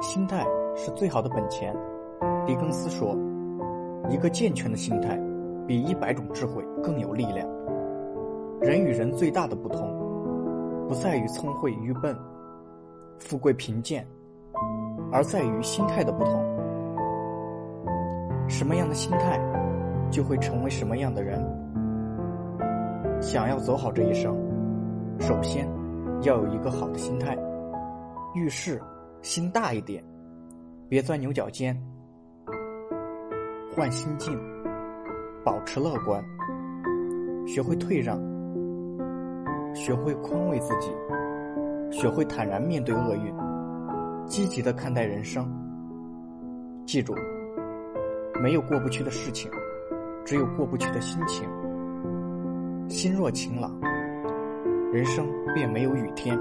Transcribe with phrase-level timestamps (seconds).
[0.00, 1.74] 心态是最好的本钱。
[2.46, 3.16] 狄更斯说
[4.08, 5.18] ：“一个健全的心态，
[5.66, 7.48] 比一百种智慧更有力量。”
[8.60, 9.88] 人与人最大的不同，
[10.88, 12.16] 不在于聪慧愚笨、
[13.18, 14.06] 富贵贫贱，
[15.12, 16.42] 而在于心态的不同。
[18.48, 19.38] 什么样的心态，
[20.10, 21.44] 就会成为什么样的人。
[23.20, 24.34] 想要走好这一生，
[25.18, 25.68] 首先
[26.22, 27.36] 要有一个好的心态。
[28.34, 28.80] 遇事
[29.20, 30.02] 心大一点，
[30.88, 31.76] 别钻牛角尖。
[33.74, 34.38] 换心境，
[35.44, 36.24] 保持乐观，
[37.46, 38.18] 学会退让，
[39.74, 40.90] 学会宽慰自己，
[41.90, 43.34] 学会坦然面对厄运，
[44.26, 45.46] 积极的看待人生。
[46.86, 47.14] 记住，
[48.42, 49.50] 没有过不去的事情，
[50.24, 51.48] 只有过不去的心情。
[52.88, 53.78] 心若晴朗，
[54.92, 56.38] 人生便没有雨天。